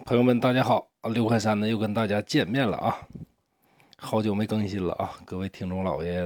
[0.00, 0.88] 朋友们，大家好！
[1.12, 2.96] 刘开山呢又跟大家见面了啊，
[3.98, 5.12] 好久没更新了啊！
[5.26, 6.24] 各位听众老爷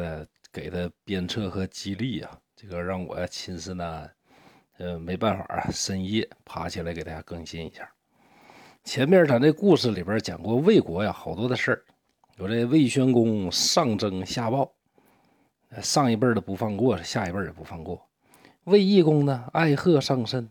[0.53, 4.09] 给的鞭策和激励啊，这个让我亲自呢，
[4.79, 7.91] 呃，没办法啊，深夜爬起来给大家更新一下。
[8.85, 11.83] 前面咱这故事里边讲过魏国呀，好多的事儿，
[12.37, 14.71] 有这魏宣公上征下报，
[15.83, 18.09] 上一辈的不放过，下一辈也不放过。
[18.63, 20.49] 魏懿公呢，爱贺上身。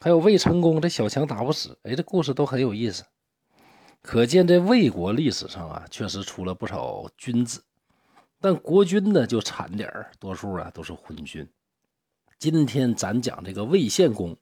[0.00, 3.04] 还有魏成功，这小强打不死，哎，这故事都很有意思。
[4.02, 7.64] 可见这魏国历史上啊，确实出了不少君子，
[8.38, 11.48] 但国君呢就惨点儿，多数啊都是昏君。
[12.38, 14.36] 今天咱讲这个魏献公，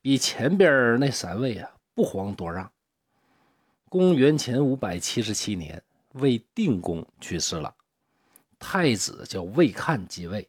[0.00, 2.70] 比前边那三位啊不遑多让。
[3.88, 7.74] 公元前五百七十七年，魏定公去世了，
[8.60, 10.48] 太子叫魏看继位，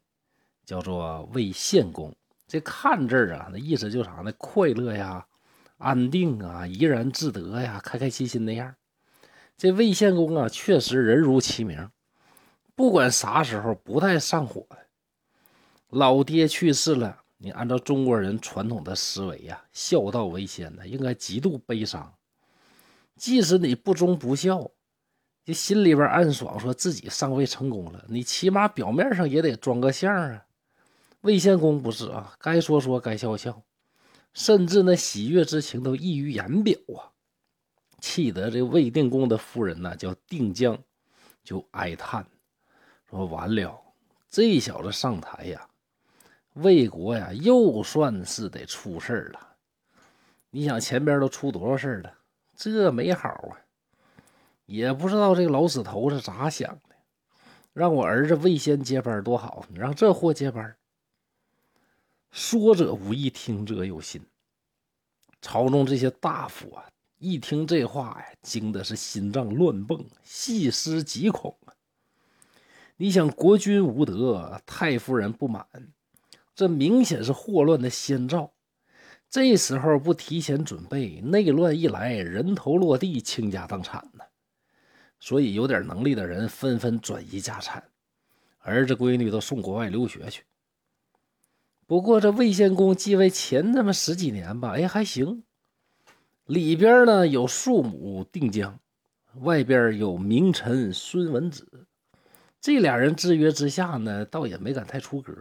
[0.64, 2.16] 叫做魏献公。
[2.48, 4.32] 这“看”字啊，那意思就啥呢？
[4.38, 5.26] 快乐呀，
[5.78, 8.76] 安定啊，怡然自得呀，开开心心那样。
[9.58, 11.90] 这魏献公啊，确实人如其名，
[12.76, 14.68] 不管啥时候不太上火。
[15.90, 22.14] 老爹去世了，你按照中国人传统的思维呀，孝道为先呢，应该极度悲伤。
[23.16, 24.70] 即使你不忠不孝，
[25.46, 30.45] 这心里边暗爽，说自己上位成功了，你起码表面上也得装个相啊。
[31.26, 33.64] 魏献公不是啊，该说说，该笑笑，
[34.32, 37.10] 甚至那喜悦之情都溢于言表啊！
[38.00, 40.78] 气得这魏定公的夫人呢，叫定姜，
[41.44, 42.28] 就哀叹
[43.10, 43.82] 说：“完了，
[44.30, 45.68] 这小子上台呀，
[46.54, 49.40] 魏国呀，又算是得出事了。
[50.52, 52.14] 你想前边都出多少事了，
[52.56, 53.58] 这没好啊！
[54.68, 56.96] 也不知道这个老死头是咋想的，
[57.74, 60.76] 让我儿子魏先接班多好，你让这货接班。”
[62.36, 64.22] 说者无意，听者有心。
[65.42, 66.84] 朝中这些大夫啊，
[67.18, 71.72] 一听这话呀，惊的是心脏乱蹦，细思极恐啊！
[72.98, 75.66] 你想，国君无德，太夫人不满，
[76.54, 78.52] 这明显是祸乱的先兆。
[79.30, 84.26] 这时候不提前准备，内乱一来，人头落地，倾家荡产呢。
[85.22, 87.82] 所以，有点能力的人纷纷转移家产，
[88.60, 90.44] 儿子闺女都送国外留学去。
[91.88, 95.44] 不过这魏献公继位前那么十几年吧，哎还行。
[96.46, 98.80] 里边呢有庶母定姜，
[99.42, 101.88] 外边有名臣孙文子，
[102.60, 105.34] 这俩人制约之下呢，倒也没敢太出格。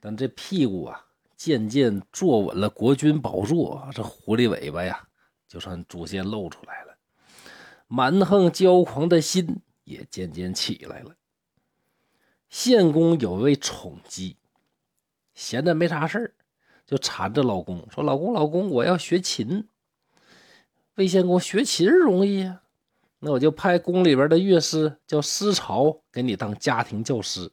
[0.00, 1.06] 但这屁股啊，
[1.36, 5.06] 渐渐坐稳了国君宝座，这狐狸尾巴呀，
[5.46, 6.96] 就算逐渐露出来了，
[7.88, 11.14] 蛮横骄狂的心也渐渐起来了。
[12.52, 14.36] 献公有位宠姬，
[15.32, 16.34] 闲着没啥事儿，
[16.86, 19.66] 就缠着老公说：“老公，老公，我要学琴。”
[20.96, 22.60] 魏献公学琴容易呀，
[23.20, 27.50] 那我就派宫里边的乐师叫师朝给你当家庭教师，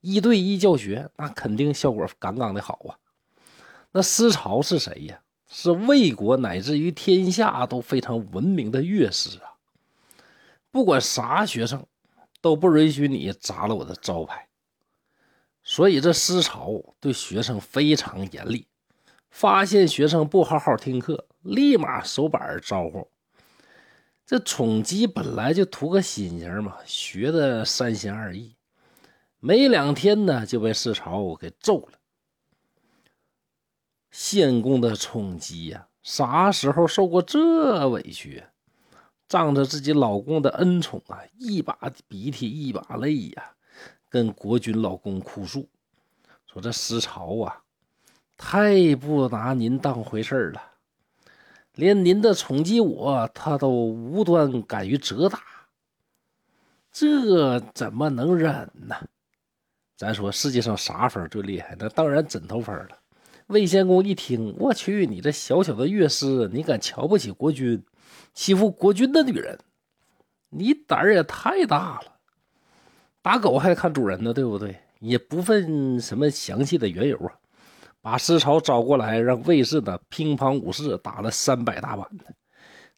[0.00, 2.96] 一对一教学，那肯定效果杠杠的好啊。
[3.90, 5.20] 那师朝是谁呀？
[5.46, 9.60] 是魏国乃至于天下都非常闻名的乐师啊，
[10.70, 11.86] 不管啥学生。
[12.42, 14.48] 都不允许你砸了我的招牌，
[15.62, 18.66] 所以这师潮对学生非常严厉。
[19.30, 23.08] 发现学生不好好听课，立马手板招呼。
[24.26, 28.56] 这宠姬本来就图个新鲜嘛，学的三心二意，
[29.40, 31.98] 没两天呢就被师潮给揍了。
[34.10, 38.44] 献公的宠姬呀，啥时候受过这委屈？
[39.32, 41.74] 仗着自己老公的恩宠啊，一把
[42.06, 43.54] 鼻涕一把泪呀，
[44.10, 45.66] 跟国君老公哭诉，
[46.44, 47.62] 说这师朝啊，
[48.36, 50.60] 太不拿您当回事了，
[51.76, 55.40] 连您的宠姬我，他都无端敢于责打，
[56.92, 58.94] 这怎么能忍呢？
[59.96, 61.74] 咱说世界上啥风最厉害？
[61.78, 62.98] 那当然枕头风了。
[63.46, 67.82] 魏献公一听，我去，你这小小的乐师，你敢瞧不起国君？
[68.34, 69.58] 欺负国君的女人，
[70.50, 72.18] 你胆儿也太大了！
[73.20, 74.80] 打狗还得看主人呢，对不对？
[75.00, 77.32] 也不分什么详细的缘由啊，
[78.00, 82.24] 把思潮招过来，让卫士的乒乓武士打了三百大板的，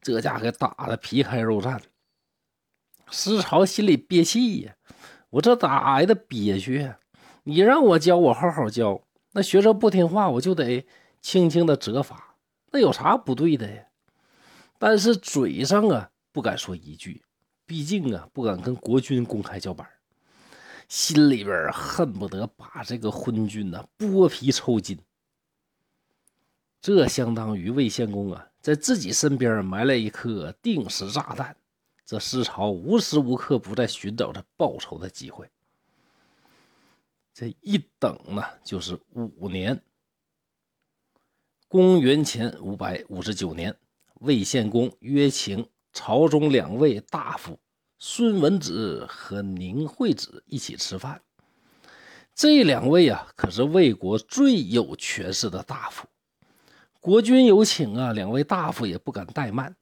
[0.00, 1.80] 这家伙打的皮开肉绽。
[3.10, 4.74] 思潮心里憋气呀，
[5.30, 6.92] 我这咋挨的憋屈？
[7.44, 9.02] 你让我教，我好好教；
[9.32, 10.86] 那学生不听话，我就得
[11.20, 12.36] 轻轻的责罚。
[12.70, 13.84] 那有啥不对的呀？
[14.78, 17.22] 但是嘴上啊不敢说一句，
[17.64, 19.88] 毕竟啊不敢跟国君公开叫板，
[20.88, 24.98] 心里边恨不得把这个昏君呢剥皮抽筋。
[26.80, 31.56] 这相当于魏献公啊，在自己身边埋了一颗定时炸弹，
[32.04, 35.48] 这师朝无时无刻不在寻找着报仇的机会。
[37.32, 39.82] 这一等呢，就是五年。
[41.66, 43.74] 公元前五百五十九年，
[44.20, 47.58] 魏献公约请朝中两位大夫
[47.98, 51.20] 孙文子和宁惠子一起吃饭。
[52.34, 56.06] 这两位啊，可是魏国最有权势的大夫。
[57.00, 59.76] 国君有请啊，两位大夫也不敢怠慢，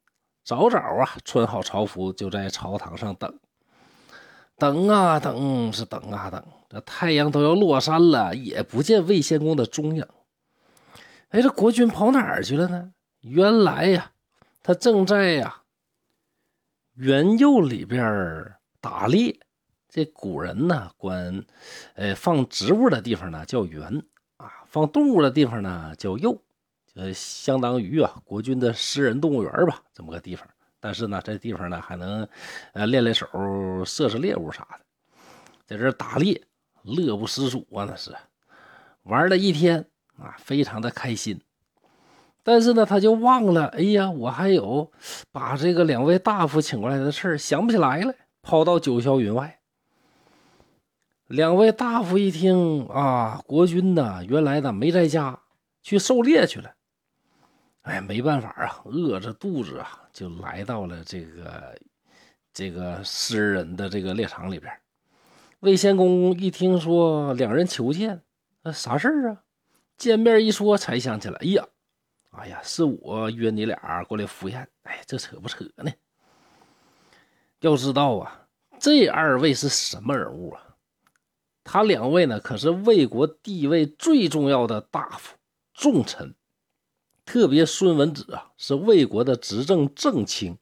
[0.44, 3.38] 早早啊穿好朝服就在朝堂上等。
[4.58, 10.06] 等啊等，是等啊等，这太阳都要落山了，也不见魏献公的踪影。
[11.31, 12.93] 哎，这国君跑哪儿去了呢？
[13.23, 14.12] 原来呀，
[14.62, 15.62] 他正在呀
[16.94, 19.38] 园囿里边打猎。
[19.88, 21.44] 这古人呢，管
[21.94, 24.03] 呃放植物的地方呢叫园
[24.38, 26.38] 啊，放动物的地方呢叫囿。
[26.94, 30.49] 呃，相当于啊，国君的私人动物园吧，这么个地方。
[30.81, 32.26] 但是呢，这地方呢还能，
[32.73, 33.26] 呃，练练手，
[33.85, 34.81] 射射猎物啥的，
[35.67, 36.43] 在这打猎，
[36.82, 38.14] 乐不思蜀啊，那是
[39.03, 39.87] 玩了一天
[40.17, 41.41] 啊，非常的开心。
[42.42, 44.90] 但是呢，他就忘了，哎呀，我还有
[45.30, 49.60] 把这个两位大夫请过来的事儿，想不起来了，抛到九霄云外。
[51.28, 55.38] 两位大夫一听啊，国君呢，原来呢没在家，
[55.82, 56.72] 去狩猎去了。
[57.82, 61.78] 哎，没办法啊，饿着肚子啊，就来到了这个
[62.52, 64.72] 这个诗人的这个猎场里边。
[65.60, 68.20] 魏献公一听说两人求见，
[68.62, 69.42] 那啥事儿啊？
[69.96, 71.64] 见面一说，才想起来，哎呀，
[72.32, 74.69] 哎呀，是我约你俩过来赴宴。
[74.82, 75.93] 哎，这扯不扯呢？
[77.61, 78.49] 要知道啊，
[78.81, 80.76] 这二位是什么人物啊？
[81.62, 85.37] 他两位呢，可是魏国地位最重要的大夫、
[85.75, 86.34] 重臣。
[87.25, 90.58] 特别孙文子啊，是魏国的执政正卿，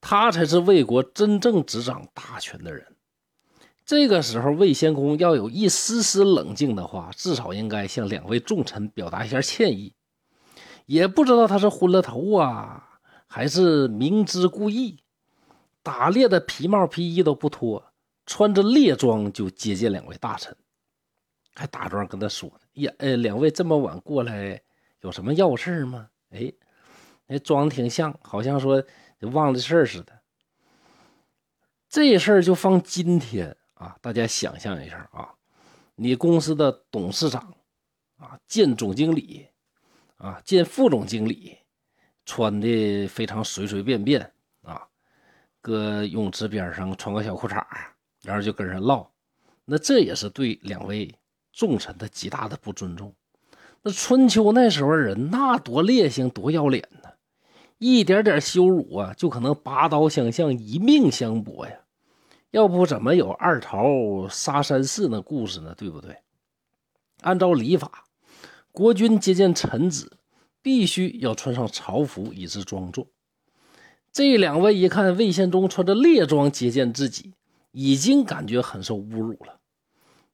[0.00, 2.96] 他才是魏国真正执掌大权的人。
[3.84, 9.95] 这个时候，魏献公要有一丝丝冷静的话，至少应该向两位重臣表达一下歉意。
[10.86, 15.02] 也不知道他是昏了头啊，还是明知故意，
[15.82, 17.92] 打猎的皮帽皮衣都不脱，
[18.24, 20.56] 穿着猎装就接见两位大臣，
[21.54, 24.60] 还打桩跟他说呢：“呀，呃，两位这么晚过来。”
[25.02, 26.08] 有什么要事吗？
[26.30, 26.52] 哎，
[27.26, 28.82] 那装的挺像，好像说
[29.20, 30.20] 忘了事儿似的。
[31.88, 35.32] 这事儿就放今天啊，大家想象一下啊，
[35.94, 37.54] 你公司的董事长
[38.16, 39.46] 啊见总经理
[40.16, 41.56] 啊见副总经理，
[42.24, 44.32] 穿的非常随随便便
[44.62, 44.86] 啊，
[45.60, 47.64] 搁泳池边上穿个小裤衩
[48.22, 49.10] 然后就跟人唠，
[49.64, 51.14] 那这也是对两位
[51.52, 53.14] 重臣的极大的不尊重。
[53.82, 57.10] 那春秋那时候人那多烈性多要脸呢，
[57.78, 61.76] 一点点羞辱啊就可能拔刀相向一命相搏呀，
[62.50, 65.74] 要不怎么有二桃杀三士那故事呢？
[65.76, 66.16] 对不对？
[67.20, 68.05] 按照礼法，
[68.76, 70.18] 国君接见臣子
[70.60, 73.08] 必须要穿上朝服以示庄重。
[74.12, 77.32] 这两位一看魏献忠穿着猎装接见自己，
[77.70, 79.60] 已经感觉很受侮辱了。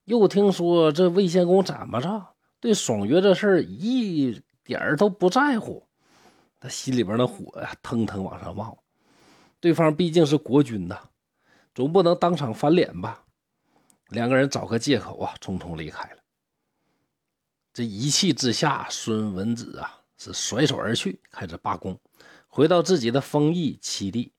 [0.07, 2.31] 又听说这魏献公怎么着？
[2.59, 5.87] 对爽约这事儿一点儿都不在乎，
[6.59, 8.77] 他心里边的火呀腾腾往上冒。
[9.61, 10.99] 对方毕竟是国君呐，
[11.77, 13.23] 总不能当场翻脸吧？
[14.09, 16.22] 两个人找个借口啊，匆匆离开了。
[17.75, 21.99] 这一气之下，孙文子啊是甩手而去，开始罢工，
[22.47, 24.33] 回到自己的封邑七地，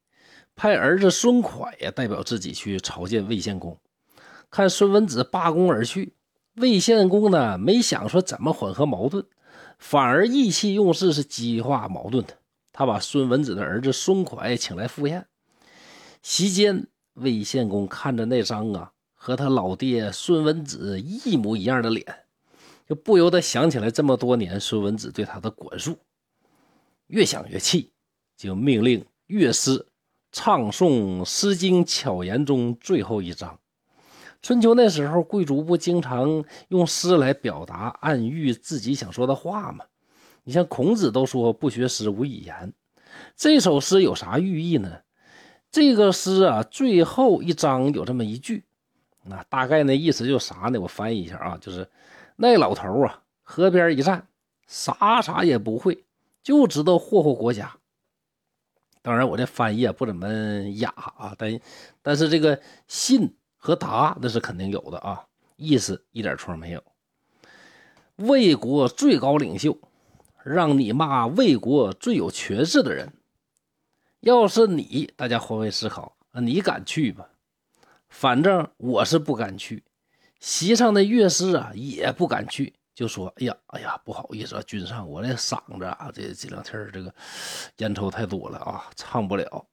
[0.56, 3.76] 派儿子孙蒯呀代表自己去朝见魏献公。
[4.52, 6.14] 看孙文子罢工而去。
[6.58, 9.26] 魏献公呢，没想说怎么缓和矛盾，
[9.80, 12.38] 反而意气用事，是激化矛盾的。
[12.72, 15.26] 他把孙文子的儿子孙蒯请来赴宴。
[16.22, 16.86] 席间，
[17.16, 22.06] 魏献公看着那张啊和他老爹孙文子一模一样的脸，
[22.88, 25.98] 就不由得想起来这么多年孙文子对他的管束。
[27.08, 27.92] 越想越气，
[28.36, 29.86] 就命令乐师
[30.32, 33.60] 唱诵《诗经·巧言》中最后一章。
[34.42, 39.86] 春秋那时候，贵族不经常用诗来表达、暗喻自己想说的话吗？
[40.44, 42.74] 你像孔子都说“不学诗，无以言”。
[43.38, 45.02] 这首诗有啥寓意呢？
[45.72, 48.66] 这个诗啊，最后一章有这么一句，
[49.24, 50.82] 那大概那意思就啥呢？
[50.82, 51.90] 我翻译一下啊，就是
[52.36, 54.28] 那老头啊，河边一站，
[54.68, 56.06] 啥啥也不会，
[56.42, 57.78] 就知道霍霍国家。
[59.02, 60.28] 当然，我这翻译也不怎么
[60.78, 61.60] 雅啊，但
[62.02, 63.36] 但是这个信。
[63.66, 65.26] 和答那是肯定有的啊，
[65.56, 66.84] 意思一点错没有。
[68.18, 69.78] 魏国最高领袖，
[70.44, 73.14] 让你骂魏国最有权势的人。
[74.20, 77.26] 要是你，大家换位思考，你敢去吗？
[78.10, 79.86] 反正我是不敢去。
[80.44, 87.16] 席上的乐师啊，也不敢去，就说：“哎呀，哎呀，不好意思啊，君上，我这嗓子啊，这这两天这个
[87.78, 89.66] 烟抽太多了啊，唱不了。”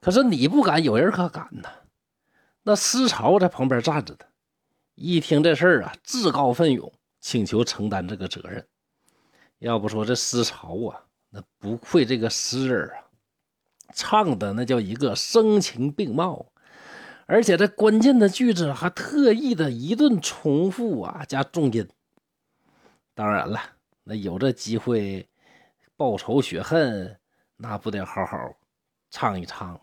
[0.00, 1.68] 可是你不敢，有人可敢呢。
[2.62, 4.24] 那思潮在旁边站着的，
[4.94, 6.90] 一听这事儿啊，自告奋勇
[7.20, 8.66] 请求承担这个责任。
[9.58, 13.04] 要不说这思潮啊，那不愧这个诗人啊，
[13.92, 16.46] 唱的那叫一个声情并茂，
[17.26, 21.88] 而且这关键的句子还特意的一顿重复啊，加重音。
[23.14, 23.60] 当然了，
[24.04, 25.28] 那有这机会
[25.96, 27.18] 报仇雪恨，
[27.56, 28.38] 那不得好好
[29.10, 29.80] 唱一唱吗？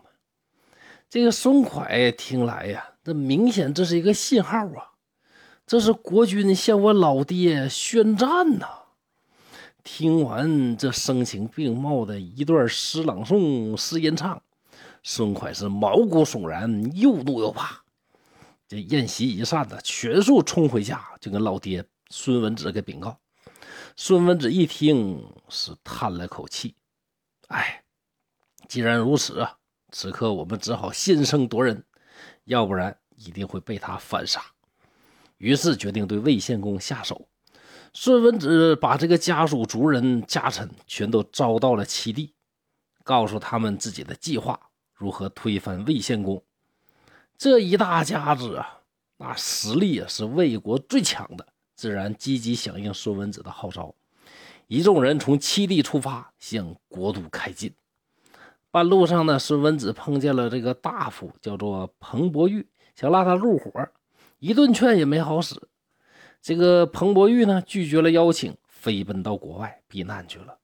[1.09, 4.93] 这个松快听来呀，这明显这是一个信号啊，
[5.65, 8.67] 这是国君向我老爹宣战呐！
[9.83, 14.41] 听完这声情并茂的一段诗朗诵、诗吟唱，
[15.03, 17.83] 孙快是毛骨悚然，又怒又怕。
[18.67, 23.19] 这宴席一散的，全数冲回家，就跟老爹孙文子给禀告。
[23.95, 26.75] 孙文子一听，是叹了口气
[27.49, 27.83] ：“哎，
[28.67, 29.55] 既然如此啊。”
[29.91, 31.83] 此刻我们只好先声夺人，
[32.43, 34.39] 要不然一定会被他反杀。
[35.37, 37.27] 于是决定对魏献公下手。
[37.91, 42.35] 孙文子把这个家属、族人、家臣全都招到了齐地，
[43.03, 44.68] 告诉他们自己的计划，
[44.99, 46.43] 如何推翻魏献公。
[47.37, 48.81] 这一大家子啊，
[49.17, 53.95] 那实力啊是魏国最强的，自然积极响应孙文子的号召。
[54.67, 57.73] 一众人从齐地出发，向国都开进。
[58.69, 63.71] 半路上呢，孙文子碰见了这个大夫，叫做彭伯玉，想拉他入伙，
[64.37, 65.55] 一顿劝也没好使。
[66.41, 70.58] 这个彭伯玉呢，拒绝了邀请，飞奔到国外避难去了。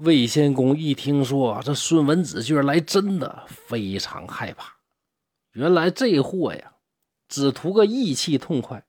[0.00, 4.76] 魏献公一听说这孙文子居然来真的，非常害怕。
[5.52, 6.72] 原来这货呀，
[7.28, 8.82] 只图个义气痛快，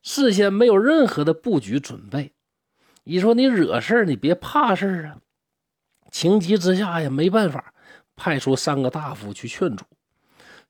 [0.00, 2.34] 事先没有任何的布局准备。
[3.02, 5.18] 你说你惹事儿，你别怕事儿啊。
[6.12, 7.74] 情急之下呀，没办法，
[8.14, 9.84] 派出三个大夫去劝阻。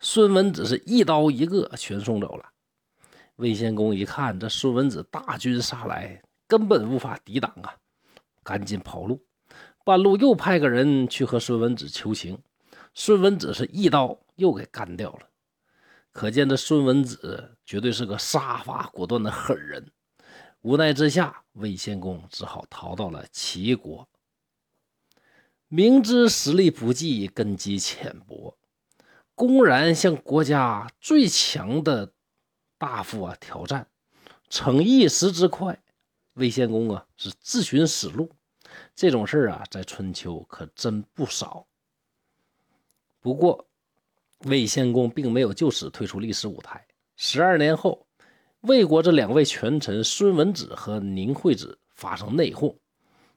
[0.00, 2.46] 孙文子是一刀一个全送走了。
[3.36, 7.76] 魏献公一看这孙文子大军杀来，根本无法抵挡啊，
[8.42, 9.22] 赶紧跑路。
[9.84, 12.42] 半路又派个人去和孙文子求情，
[12.94, 15.28] 孙文子是一刀又给干掉了。
[16.10, 19.92] 可见这孙文子绝对是个杀伐果断的狠人。
[20.62, 24.08] 无奈之下，魏献公只好逃到了齐国。
[25.68, 28.56] 明知实力不济，根基浅薄，
[29.34, 32.12] 公然向国家最强的
[32.78, 33.88] 大夫啊挑战，
[34.48, 35.82] 逞一时之快。
[36.34, 38.30] 魏献公啊是自寻死路，
[38.94, 41.66] 这种事儿啊在春秋可真不少。
[43.20, 43.66] 不过，
[44.40, 46.86] 魏献公并没有就此退出历史舞台。
[47.16, 48.06] 十二年后，
[48.60, 52.76] 魏国这两位权臣孙文子和宁惠子发生内讧。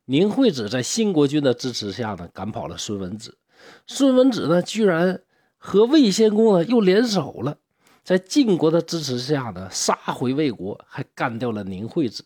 [0.05, 3.37] 宁惠子在新国君的支持下呢，赶跑了孙文子。
[3.85, 5.21] 孙文子呢，居然
[5.57, 7.57] 和魏献公呢又联手了，
[8.03, 12.25] 在晋国的支持下呢，杀回魏国，还干掉了宁惠子。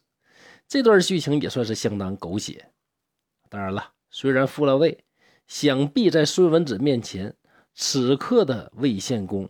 [0.67, 2.69] 这段剧情也算是相当狗血。
[3.51, 5.03] 当然了，虽然复了位，
[5.45, 7.35] 想必在孙文子面前，
[7.73, 9.49] 此刻的魏献公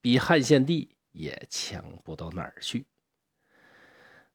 [0.00, 2.86] 比汉献帝也强不到哪儿去。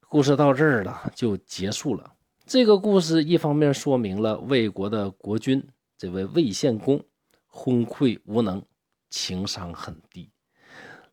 [0.09, 2.13] 故事到这儿了，就结束了。
[2.45, 5.65] 这个故事一方面说明了魏国的国君
[5.97, 7.01] 这位魏献公
[7.47, 8.61] 昏聩无能，
[9.09, 10.29] 情商很低；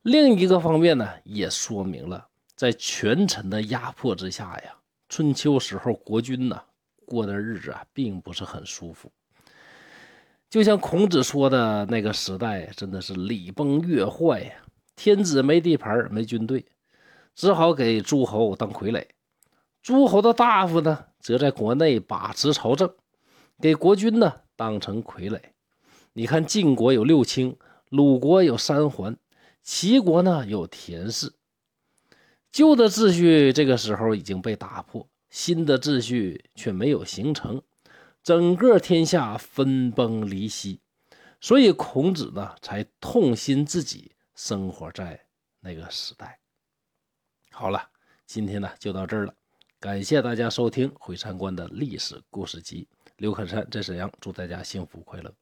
[0.03, 4.77] 另一个方面呢，也说明了在权臣的压迫之下呀，
[5.09, 6.61] 春秋时候国君呢
[7.07, 9.11] 过的日子啊，并不是很舒服。
[10.49, 14.53] 就像孔子说的那个时代，真的是礼崩乐坏呀，
[14.95, 16.67] 天子没地盘，没军队，
[17.35, 19.07] 只好给诸侯当傀儡。
[19.83, 22.95] 诸侯的大夫呢，则在国内把持朝政，
[23.61, 25.41] 给国君呢当成傀儡。
[26.13, 27.57] 你看，晋国有六卿，
[27.89, 29.17] 鲁国有三桓，
[29.63, 31.33] 齐国呢有田氏。
[32.53, 37.63] 旧的秩序这个时候已经被打破，新的秩序却没有形成，
[38.23, 40.81] 整个天下分崩离析。
[41.41, 45.25] 所以孔子呢才痛心自己生活在
[45.61, 46.39] 那个时代。
[47.51, 47.89] 好了，
[48.27, 49.35] 今天呢就到这儿了。
[49.81, 52.87] 感谢大家收听《毁参观》的历史故事集。
[53.17, 55.35] 刘可山在沈阳，祝大家幸福快乐。